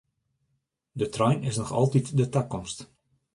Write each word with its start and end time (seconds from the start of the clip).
De 1.01 1.09
trein 1.15 1.43
is 1.49 1.57
noch 1.57 1.71
altyd 1.77 2.07
de 2.17 2.25
takomst. 2.35 2.79